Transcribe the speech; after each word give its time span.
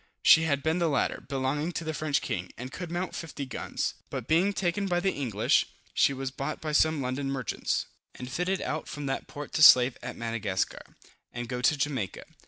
She 0.23 0.45
had 0.45 0.63
been 0.63 0.79
the 0.79 0.89
latter, 0.89 1.21
belonging 1.29 1.73
to 1.73 1.83
the 1.83 1.93
French 1.93 2.23
king, 2.23 2.51
and 2.57 2.71
could 2.71 2.89
mount 2.89 3.13
50 3.13 3.45
guns; 3.45 3.93
but 4.09 4.27
being 4.27 4.51
taken 4.51 4.87
by 4.87 4.99
the 4.99 5.11
English, 5.13 5.67
she 5.93 6.11
was 6.11 6.31
bought 6.31 6.59
by 6.59 6.71
some 6.71 7.03
London 7.03 7.29
merchants, 7.29 7.85
and 8.15 8.27
fitted 8.27 8.61
out 8.63 8.87
from 8.87 9.05
that 9.05 9.27
port 9.27 9.53
to 9.53 9.61
slave 9.61 9.99
at 10.01 10.15
Madagascar, 10.17 10.97
and 11.31 11.47
go 11.47 11.61
to 11.61 11.77
Jamaica. 11.77 12.25